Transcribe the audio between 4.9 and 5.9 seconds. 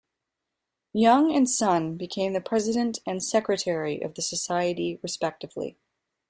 respectively.